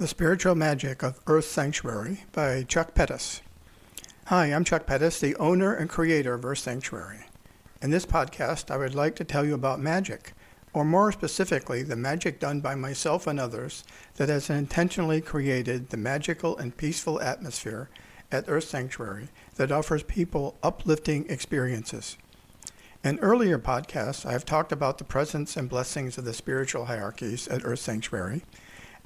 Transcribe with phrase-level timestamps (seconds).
[0.00, 3.42] The Spiritual Magic of Earth Sanctuary by Chuck Pettis.
[4.28, 7.26] Hi, I'm Chuck Pettis, the owner and creator of Earth Sanctuary.
[7.82, 10.32] In this podcast, I would like to tell you about magic,
[10.72, 13.84] or more specifically, the magic done by myself and others
[14.14, 17.90] that has intentionally created the magical and peaceful atmosphere
[18.32, 22.16] at Earth Sanctuary that offers people uplifting experiences.
[23.04, 27.46] In earlier podcasts, I have talked about the presence and blessings of the spiritual hierarchies
[27.48, 28.44] at Earth Sanctuary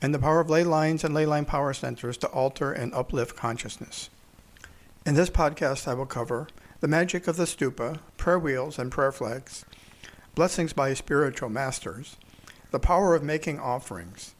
[0.00, 3.36] and the power of ley lines and ley line power centers to alter and uplift
[3.36, 4.10] consciousness.
[5.06, 6.48] In this podcast, I will cover
[6.80, 9.64] the magic of the stupa, prayer wheels and prayer flags,
[10.34, 12.16] blessings by spiritual masters,
[12.70, 14.34] the power of making offerings,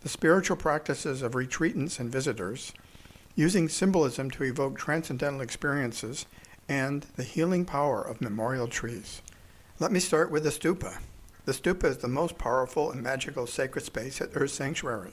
[0.00, 2.72] the spiritual practices of retreatants and visitors,
[3.34, 6.26] using symbolism to evoke transcendental experiences,
[6.68, 9.22] and the healing power of memorial trees.
[9.78, 10.98] Let me start with the stupa.
[11.48, 15.12] The stupa is the most powerful and magical sacred space at Earth Sanctuary.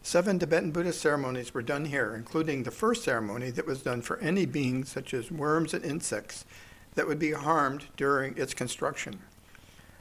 [0.00, 4.16] Seven Tibetan Buddhist ceremonies were done here, including the first ceremony that was done for
[4.20, 6.46] any beings, such as worms and insects,
[6.94, 9.20] that would be harmed during its construction.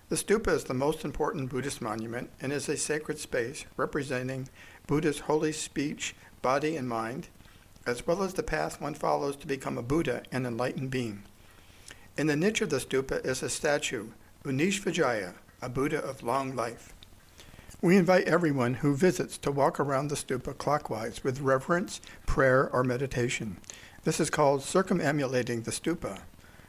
[0.08, 4.48] The stupa is the most important Buddhist monument and is a sacred space representing
[4.88, 7.28] Buddha's holy speech, body, and mind,
[7.86, 11.24] as well as the path one follows to become a Buddha, an enlightened being.
[12.18, 14.12] In the niche of the stupa is a statue,
[14.46, 16.94] Unish Vijaya, a Buddha of long life.
[17.82, 22.84] We invite everyone who visits to walk around the stupa clockwise with reverence, prayer, or
[22.84, 23.58] meditation.
[24.04, 26.22] This is called circumambulating the stupa.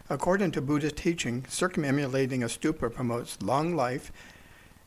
[0.09, 4.13] According to Buddhist teaching, circumambulating a stupa promotes long life,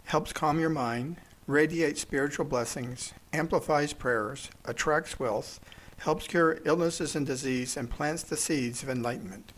[0.05, 5.59] helps calm your mind, radiates spiritual blessings, amplifies prayers, attracts wealth,
[5.97, 9.53] helps cure illnesses and disease, and plants the seeds of enlightenment.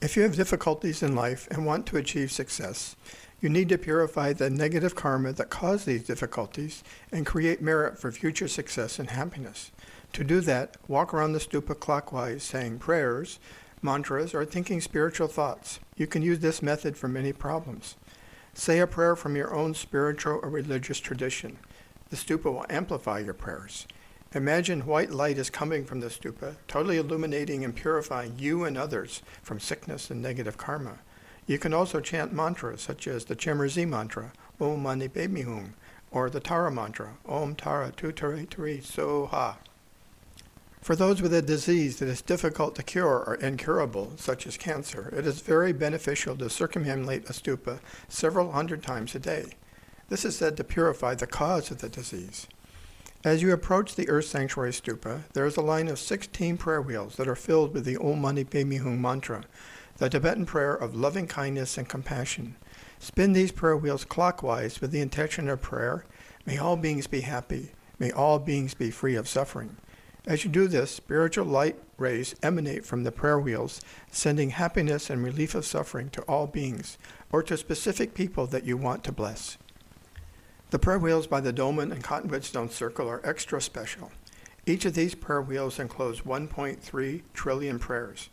[0.00, 2.96] If you have difficulties in life and want to achieve success,
[3.42, 8.12] you need to purify the negative karma that caused these difficulties and create merit for
[8.12, 9.72] future success and happiness.
[10.12, 13.40] To do that, walk around the stupa clockwise saying prayers,
[13.82, 15.80] mantras, or thinking spiritual thoughts.
[15.96, 17.96] You can use this method for many problems.
[18.54, 21.58] Say a prayer from your own spiritual or religious tradition.
[22.10, 23.88] The stupa will amplify your prayers.
[24.34, 29.20] Imagine white light is coming from the stupa, totally illuminating and purifying you and others
[29.42, 31.00] from sickness and negative karma.
[31.46, 35.74] You can also chant mantras such as the Chenrezig mantra, Om Mani Padme Hum,
[36.10, 39.56] or the Tara mantra, Om Tara Tutare Turi Soha.
[40.80, 45.12] For those with a disease that is difficult to cure or incurable, such as cancer,
[45.16, 47.78] it is very beneficial to circumambulate a stupa
[48.08, 49.52] several hundred times a day.
[50.08, 52.48] This is said to purify the cause of the disease.
[53.24, 57.14] As you approach the Earth Sanctuary Stupa, there is a line of 16 prayer wheels
[57.14, 59.44] that are filled with the Om Mani Padme Hum mantra,
[60.02, 62.56] the Tibetan prayer of loving kindness and compassion.
[62.98, 66.04] Spin these prayer wheels clockwise with the intention of prayer.
[66.44, 67.70] May all beings be happy.
[68.00, 69.76] May all beings be free of suffering.
[70.26, 73.80] As you do this, spiritual light rays emanate from the prayer wheels,
[74.10, 76.98] sending happiness and relief of suffering to all beings
[77.30, 79.56] or to specific people that you want to bless.
[80.70, 84.10] The prayer wheels by the dolmen and cottonwood stone circle are extra special.
[84.66, 88.30] Each of these prayer wheels enclose 1.3 trillion prayers.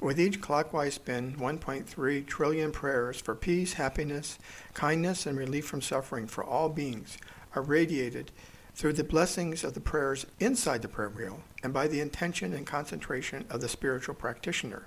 [0.00, 4.38] With each clockwise spin, 1.3 trillion prayers for peace, happiness,
[4.72, 7.18] kindness, and relief from suffering for all beings
[7.56, 8.30] are radiated
[8.76, 12.64] through the blessings of the prayers inside the prayer wheel and by the intention and
[12.64, 14.86] concentration of the spiritual practitioner.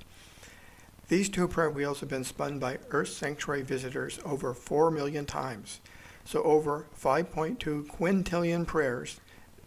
[1.09, 5.81] These two prayer wheels have been spun by Earth Sanctuary visitors over 4 million times.
[6.23, 9.19] So over 5.2 quintillion prayers,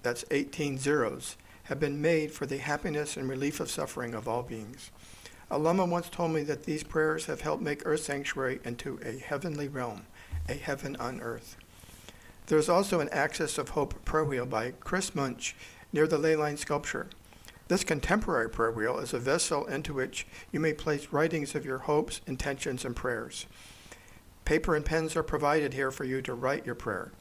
[0.03, 4.43] that's 18 zeros, have been made for the happiness and relief of suffering of all
[4.43, 4.91] beings.
[5.54, 9.19] A Lama once told me that these prayers have helped make Earth Sanctuary into a
[9.19, 10.04] heavenly realm,
[10.48, 11.56] a heaven on earth.
[12.48, 15.54] There is also an Axis of Hope prayer wheel by Chris Munch
[15.92, 17.06] near the ley line sculpture.
[17.69, 21.78] This contemporary prayer wheel is a vessel into which you may place writings of your
[21.78, 23.47] hopes, intentions, and prayers.
[24.44, 27.12] Paper and pens are provided here for you to write your prayer.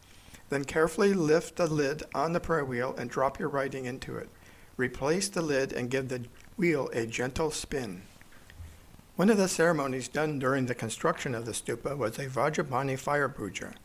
[0.50, 4.32] Then carefully lift the lid on the prayer wheel and drop your writing into it.
[4.76, 6.26] Replace the lid and give the
[6.58, 8.02] wheel a gentle spin.
[9.16, 13.30] One of the ceremonies done during the construction of the stupa was a Vajrapani fire
[13.30, 13.76] puja.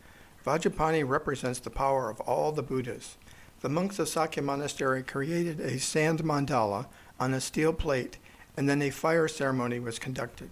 [0.43, 3.19] Vajrapani represents the power of all the Buddhas.
[3.61, 6.87] The monks of Sakya Monastery created a sand mandala
[7.21, 8.17] on a steel plate,
[8.57, 10.49] and then a fire ceremony was conducted.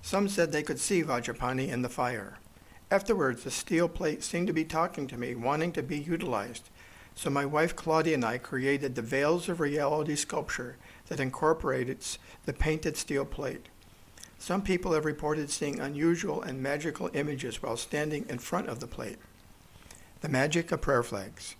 [0.00, 2.38] Some said they could see Vajrapani in the fire.
[2.90, 6.70] Afterwards, the steel plate seemed to be talking to me, wanting to be utilized.
[7.14, 10.78] So my wife Claudia and I created the Veils of Reality sculpture
[11.08, 13.66] that incorporates the painted steel plate.
[14.38, 18.86] Some people have reported seeing unusual and magical images while standing in front of the
[18.86, 19.18] plate.
[20.20, 21.56] The magic of prayer flags.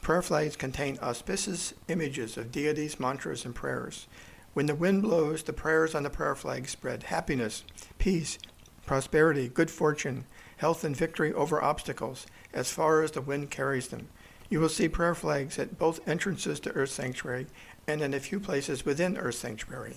[0.00, 4.06] Prayer flags contain auspicious images of deities, mantras, and prayers.
[4.54, 7.64] When the wind blows, the prayers on the prayer flag spread happiness,
[7.98, 8.38] peace,
[8.86, 10.24] prosperity, good fortune,
[10.56, 14.08] health, and victory over obstacles as far as the wind carries them.
[14.48, 17.46] You will see prayer flags at both entrances to Earth Sanctuary
[17.86, 19.96] and in a few places within Earth Sanctuary.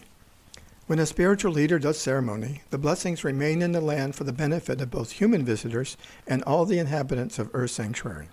[0.85, 4.81] When a spiritual leader does ceremony, the blessings remain in the land for the benefit
[4.81, 5.95] of both human visitors
[6.27, 8.27] and all the inhabitants of Earth Sanctuary.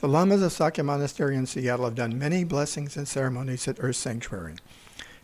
[0.00, 3.96] The Lamas of Sakya Monastery in Seattle have done many blessings and ceremonies at Earth
[3.96, 4.56] Sanctuary.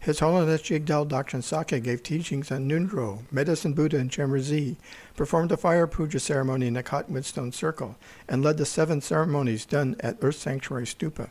[0.01, 4.77] His Holiness Jigdal Dagchen Sakya gave teachings on Ngondro, Medicine Buddha, and Chenrezig,
[5.17, 7.97] performed a fire puja ceremony in the Cottonwood Stone Circle,
[8.27, 11.29] and led the seven ceremonies done at Earth Sanctuary Stupa.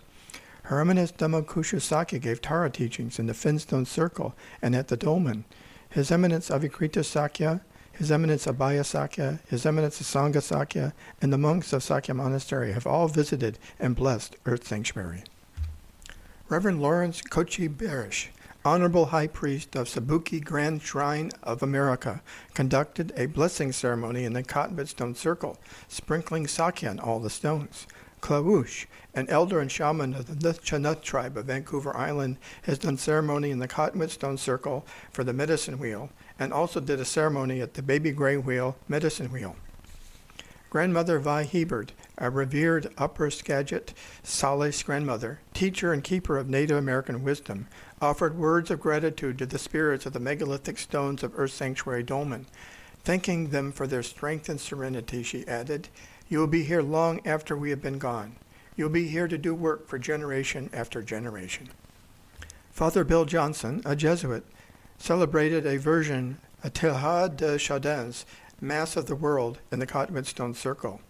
[0.68, 5.46] Her Eminence gave Tara teachings in the Finstone Circle and at the Dolmen.
[5.90, 7.62] His Eminence Avikrita Sakya,
[7.94, 12.86] His Eminence Abhaya Sakya, His Eminence Sangha Sakya, and the monks of Sakya Monastery have
[12.86, 15.24] all visited and blessed Earth Sanctuary.
[16.50, 18.28] Reverend Lawrence Koichi Barrish,
[18.66, 22.22] Honorable High Priest of Tsubaki Grand Shrine of America,
[22.54, 27.88] conducted a blessing ceremony in the Cottonwood Stone Circle, sprinkling sakya on all the stones.
[28.22, 33.52] Klawush, an elder and shaman of the Nuu-chah-nulth tribe of Vancouver Island, has done ceremony
[33.52, 36.10] in the Cottonwood Stone Circle for the medicine wheel
[36.40, 39.56] and also did a ceremony at the Baby Gray Wheel medicine wheel.
[40.70, 47.24] Grandmother Vi Hilbert, a revered Upper Skagit Salish grandmother, teacher and keeper of Native American
[47.24, 47.68] wisdom,
[48.02, 52.48] offered words of gratitude to the spirits of the megalithic stones of Earth Sanctuary Dolmen.
[53.06, 55.88] Thanking them for their strength and serenity, she added,
[56.30, 58.36] You will be here long after we have been gone.
[58.76, 61.70] You'll be here to do work for generation after generation.
[62.72, 64.44] Father Bill Johnson, a Jesuit,
[64.98, 68.26] celebrated a version, a Teilhard de Chardin's
[68.60, 71.02] Mass of the World in the Cottonwood Stone Circle.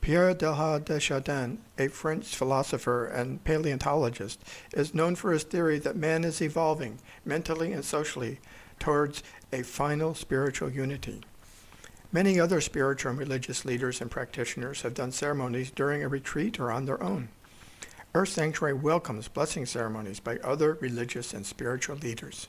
[0.00, 4.42] Pierre Teilhard de Chardin, a French philosopher and paleontologist,
[4.74, 8.38] is known for his theory that man is evolving mentally and socially
[8.78, 9.22] towards
[9.52, 11.22] a final spiritual unity.
[12.14, 16.70] Many other spiritual and religious leaders and practitioners have done ceremonies during a retreat or
[16.70, 17.28] on their own.
[18.14, 22.46] Earth Sanctuary welcomes blessing ceremonies by other religious and spiritual leaders.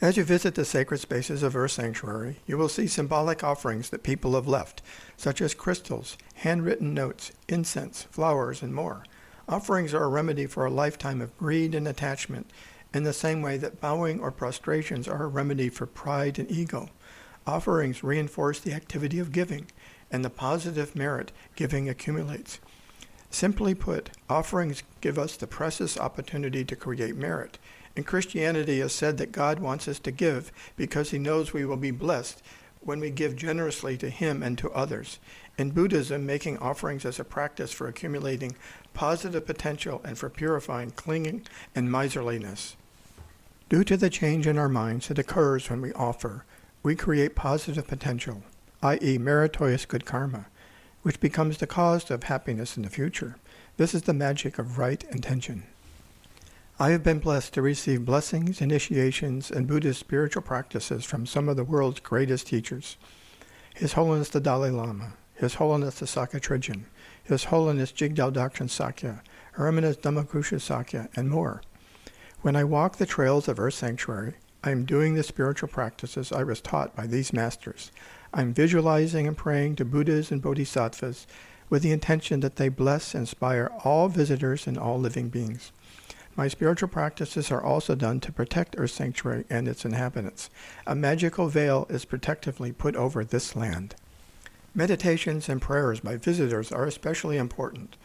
[0.00, 4.04] As you visit the sacred spaces of Earth Sanctuary, you will see symbolic offerings that
[4.04, 4.80] people have left,
[5.16, 9.04] such as crystals, handwritten notes, incense, flowers, and more.
[9.48, 12.48] Offerings are a remedy for a lifetime of greed and attachment,
[12.94, 16.90] in the same way that bowing or prostrations are a remedy for pride and ego.
[17.46, 19.66] Offerings reinforce the activity of giving
[20.10, 22.60] and the positive merit giving accumulates.
[23.30, 27.58] Simply put, offerings give us the precious opportunity to create merit.
[27.96, 31.64] In Christianity, it is said that God wants us to give because he knows we
[31.64, 32.42] will be blessed
[32.80, 35.18] when we give generously to him and to others.
[35.58, 38.56] In Buddhism, making offerings is a practice for accumulating
[38.94, 42.76] positive potential and for purifying clinging and miserliness.
[43.68, 46.44] Due to the change in our minds that occurs when we offer,
[46.82, 48.42] we create positive potential,
[48.82, 50.46] i.e., meritorious good karma,
[51.02, 53.36] which becomes the cause of happiness in the future.
[53.76, 55.64] This is the magic of right intention.
[56.78, 61.56] I have been blessed to receive blessings, initiations, and Buddhist spiritual practices from some of
[61.56, 62.96] the world's greatest teachers.
[63.74, 66.84] His Holiness the Dalai Lama, His Holiness the Sakya Trichen,
[67.22, 71.62] His Holiness Jigdal Dagchen Sakya, Her Eminence Dagmo Kusho Sakya, and more.
[72.40, 76.44] When I walk the trails of Earth Sanctuary, I am doing the spiritual practices I
[76.44, 77.90] was taught by these masters.
[78.32, 81.26] I am visualizing and praying to Buddhas and Bodhisattvas
[81.68, 85.72] with the intention that they bless and inspire all visitors and all living beings.
[86.36, 90.48] My spiritual practices are also done to protect Earth Sanctuary and its inhabitants.
[90.86, 93.96] A magical veil is protectively put over this land.
[94.74, 97.96] Meditations and prayers by visitors are especially important.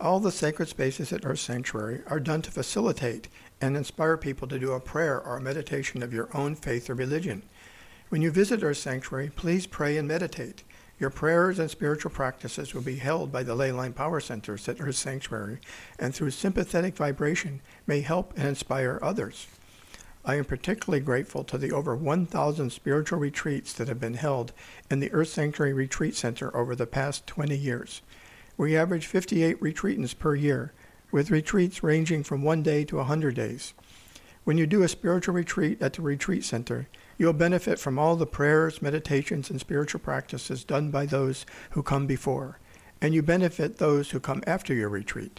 [0.00, 3.28] All the sacred spaces at Earth Sanctuary are done to facilitate
[3.60, 6.94] and inspire people to do a prayer or a meditation of your own faith or
[6.94, 7.42] religion.
[8.08, 10.62] When you visit our Sanctuary, please pray and meditate.
[11.00, 14.80] Your prayers and spiritual practices will be held by the ley line power centers at
[14.80, 15.58] Earth Sanctuary,
[15.98, 19.48] and through sympathetic vibration may help and inspire others.
[20.24, 24.52] I am particularly grateful to the over 1,000 spiritual retreats that have been held
[24.90, 28.00] in the Earth Sanctuary Retreat Center over the past 20 years.
[28.56, 30.72] We average 58 retreatants per year,
[31.14, 33.72] with retreats ranging from one day to a 100 days.
[34.42, 38.26] When you do a spiritual retreat at the retreat center, you'll benefit from all the
[38.26, 42.58] prayers, meditations, and spiritual practices done by those who come before,
[43.00, 45.38] and you benefit those who come after your retreat.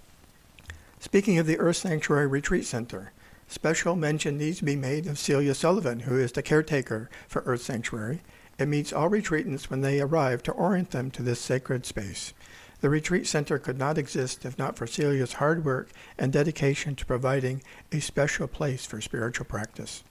[1.02, 3.12] Speaking of the Earth Sanctuary Retreat Center,
[3.50, 7.64] special mention needs to be made of Celia Sullivan, who is the caretaker for Earth
[7.64, 8.22] Sanctuary
[8.58, 12.34] and meets all retreatants when they arrive to orient them to this sacred space.
[12.82, 17.06] The retreat center could not exist if not for Celia's hard work and dedication to
[17.06, 20.04] providing a special place for spiritual practice.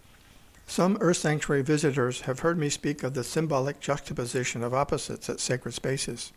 [0.67, 5.41] Some Earth Sanctuary visitors have heard me speak of the symbolic juxtaposition of opposites at
[5.41, 6.33] sacred spaces.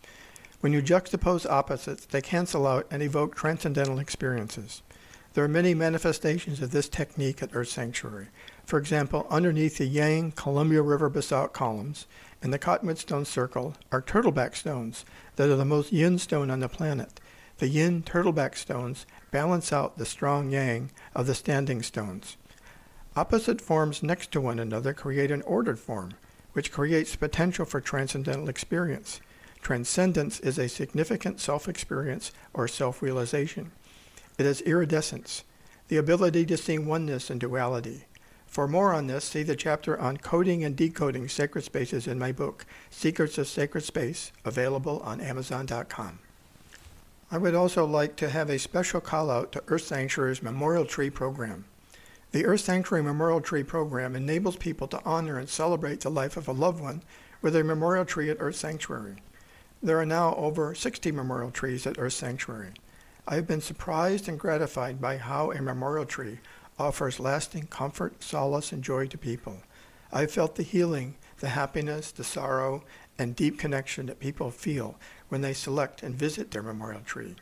[0.59, 4.81] When you juxtapose opposites, they cancel out and evoke transcendental experiences.
[5.33, 8.27] There are many manifestations of this technique at Earth Sanctuary.
[8.65, 12.07] For example, underneath the Yang Columbia River basalt columns
[12.41, 16.59] in the Cottonwood Stone Circle are turtleback stones that are the most yin stone on
[16.59, 17.19] the planet.
[17.57, 22.37] The yin turtleback stones balance out the strong yang of the standing stones.
[23.15, 26.11] Opposite forms next to one another create an ordered form,
[26.53, 29.19] which creates potential for transcendental experience.
[29.61, 33.71] Transcendence is a significant self experience or self realization.
[34.37, 35.43] It is iridescence,
[35.87, 38.06] the ability to see oneness and duality.
[38.57, 42.31] For more on this, see the chapter on coding and decoding sacred spaces in my
[42.31, 46.17] book, Secrets of Sacred Space, available on Amazon.com.
[47.29, 51.11] I would also like to have a special call out to Earth Sanctuary's Memorial Tree
[51.11, 51.65] Program.
[52.31, 56.47] The Earth Sanctuary Memorial Tree Program enables people to honor and celebrate the life of
[56.47, 57.03] a loved one
[57.43, 59.17] with a memorial tree at Earth Sanctuary.
[59.83, 62.71] There are now over 60 memorial trees at Earth Sanctuary.
[63.27, 66.39] I have been surprised and gratified by how a memorial tree
[66.79, 69.57] offers lasting comfort, solace, and joy to people.
[70.11, 72.83] I felt the healing, the happiness, the sorrow,
[73.17, 74.95] and deep connection that people feel
[75.29, 77.35] when they select and visit their memorial tree.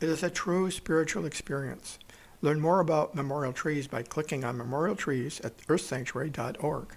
[0.00, 1.98] It is a true spiritual experience.
[2.40, 6.94] Learn more about memorial trees by clicking on memorial trees at earthsanctuary.org.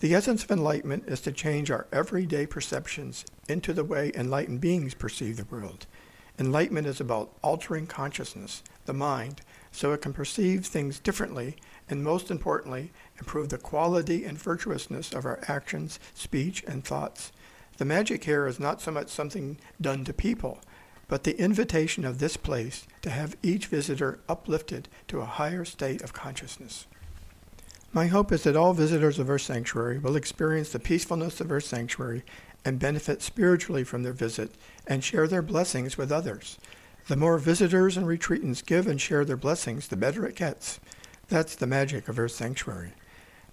[0.00, 4.94] The essence of enlightenment is to change our everyday perceptions into the way enlightened beings
[4.94, 5.86] perceive the world.
[6.38, 11.56] Enlightenment is about altering consciousness, the mind, so it can perceive things differently
[11.88, 17.32] and, most importantly, improve the quality and virtuousness of our actions, speech, and thoughts.
[17.78, 20.60] The magic here is not so much something done to people,
[21.08, 26.02] but the invitation of this place to have each visitor uplifted to a higher state
[26.02, 26.86] of consciousness.
[27.92, 31.64] My hope is that all visitors of Earth Sanctuary will experience the peacefulness of Earth
[31.64, 32.22] Sanctuary
[32.64, 34.52] and benefit spiritually from their visit
[34.86, 36.58] and share their blessings with others.
[37.10, 40.78] The more visitors and retreatants give and share their blessings, the better it gets.
[41.26, 42.92] That's the magic of Earth Sanctuary.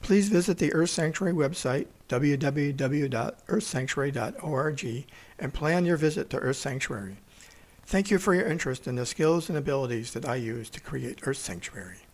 [0.03, 5.05] Please visit the Earth Sanctuary website, www.earthsanctuary.org,
[5.39, 7.17] and plan your visit to Earth Sanctuary.
[7.83, 11.27] Thank you for your interest in the skills and abilities that I use to create
[11.27, 12.06] Earth Sanctuary.